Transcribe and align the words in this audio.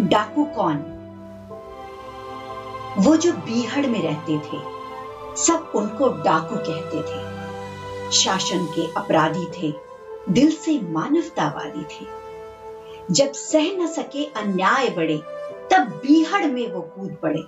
डाकू 0.00 0.44
कौन? 0.44 0.92
वो 2.98 3.16
जो 3.16 3.32
बीहड़ 3.32 3.86
में 3.86 4.02
रहते 4.02 4.38
थे, 4.38 4.58
सब 5.36 5.72
उनको 5.74 6.08
डाकू 6.08 6.56
कहते 6.56 7.02
थे। 7.02 7.36
शासन 8.12 8.66
के 8.66 8.86
अपराधी 8.96 9.46
थे, 9.46 9.74
दिल 10.28 10.50
से 10.50 10.80
मानवतावादी 10.80 11.82
थे। 11.82 12.06
जब 13.10 13.32
सह 13.32 13.62
न 13.62 13.86
सके 13.86 14.24
अन्याय 14.24 14.88
बड़े 14.88 15.22
तब 15.70 16.00
बीहड़ 16.06 16.46
में 16.46 16.72
वो 16.72 16.80
कूद 16.80 17.16
पड़े। 17.22 17.42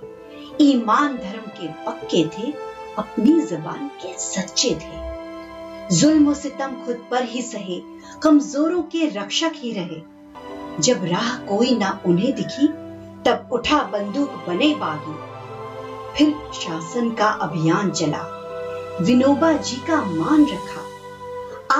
ईमान 0.61 1.17
धर्म 1.17 1.51
के 1.51 1.69
पक्के 1.69 2.25
थे, 2.25 2.53
अपनी 2.99 3.41
जबान 3.41 3.89
के 3.89 4.19
सच्चे 4.19 4.71
थे। 4.71 5.09
जुल्म 5.97 6.35
सितम 6.35 6.73
खुद 6.87 7.05
पर 7.11 7.23
ही 7.23 7.43
सहे, 7.43 7.83
कमजोरों 8.23 8.83
के 8.83 9.07
रक्षक 9.07 9.53
ही 9.55 9.73
रहे। 9.73 10.18
जब 10.81 11.05
राह 11.05 11.37
कोई 11.37 11.77
ना 11.77 12.01
उन्हें 12.07 12.35
दिखी, 12.35 12.69
तब 13.25 13.49
उठा 13.53 13.83
बंदूक 13.83 14.31
बने 14.47 14.75
बागी। 14.75 15.39
फिर 16.17 16.35
शासन 16.55 17.11
का 17.11 17.29
अभियान 17.29 17.91
चला। 17.91 18.25
विनोबा 19.01 19.53
जी 19.53 19.77
का 19.77 20.03
मान 20.03 20.45
रखा। 20.45 20.81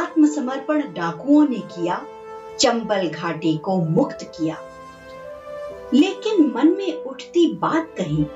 आत्मसमर्पण 0.03 0.81
डाकुओं 0.81 1.45
ने 1.45 1.59
किया, 1.59 2.03
चंबल 2.59 3.09
घाटी 3.09 3.57
को 3.57 3.81
मुक्त 3.81 4.19
किया। 4.23 4.57
लेकिन 5.95 6.53
मन 6.57 6.69
में 6.69 7.05
उठती 7.05 7.53
बात 7.53 7.89
कही, 7.99 8.27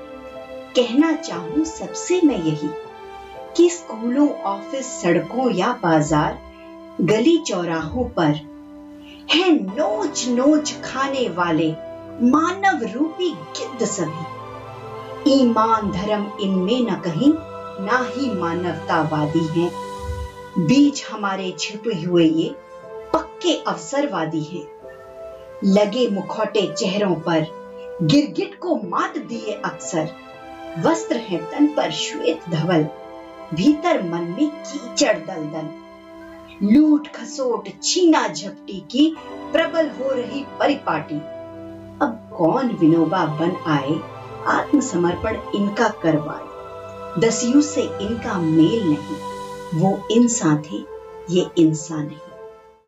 कहना 0.75 1.13
चाहूँ 1.13 1.65
सबसे 1.65 2.21
मैं 2.21 2.43
यही, 2.43 2.69
कि 3.57 3.69
स्कूलों, 3.69 4.29
ऑफ़िस, 4.29 5.01
सड़कों 5.01 5.51
या 5.51 5.79
बाज़ार, 5.83 6.39
गली 7.01 7.37
चौराहों 7.37 8.05
पर 8.05 8.52
है 9.31 9.49
नोच 9.63 10.27
नोच 10.27 10.73
खाने 10.83 11.29
वाले 11.29 11.71
मानव 12.21 12.83
रूपी 12.93 13.29
गिद्ध 13.29 13.85
सभी। 13.85 14.43
ईमान 15.31 15.91
धर्म 15.91 16.31
इनमें 16.41 16.81
न 16.81 16.95
कहीं, 16.95 17.33
ना 17.85 18.09
ही 18.11 18.29
मानवतावादी 18.39 19.45
हैं। 19.45 19.71
बीच 20.57 21.05
हमारे 21.11 21.55
छिपे 21.59 22.01
हुए 22.01 22.25
ये 22.25 22.55
पक्के 23.13 23.63
अवसरवादी 23.67 24.41
हैं। 24.41 24.63
लगे 25.63 26.07
मुखौटे 26.07 26.73
चेहरों 26.73 27.15
पर 27.15 27.45
गिरगिट 28.01 28.59
को 28.59 28.75
मात 28.75 29.17
दिए 29.17 29.61
अक्सर। 29.65 30.09
वस्त्र 30.79 31.15
है 31.15 31.37
तन 31.37 31.67
पर 31.67 31.91
श्वेत 31.91 32.41
धवल, 32.49 32.87
भीतर 33.53 34.03
मन 34.03 34.21
में 34.21 34.49
कीचड़ 34.49 35.17
दलदल। 35.17 35.69
लूट 36.63 37.07
खसोट, 37.07 37.69
छीना 37.83 38.27
झपटी 38.27 38.79
की 38.91 39.17
प्रबल 39.51 39.89
हो 39.89 40.09
रही 40.11 40.45
परिपाटी। 40.59 41.15
अब 42.05 42.29
कौन 42.37 42.67
विनोबा 42.67 43.25
बन 43.25 43.51
आए? 43.67 43.99
आत्मसमर्पण 44.47 45.37
इनका 45.55 45.89
करवाए। 45.89 46.53
दसियों 47.21 47.61
से 47.61 47.81
इनका 47.81 48.39
मेल 48.39 48.83
नहीं। 48.83 49.17
वो 49.79 50.07
इंसान 50.11 50.57
थे, 50.57 50.85
ये 51.29 51.49
इंसान 51.57 52.05
नहीं 52.05 52.32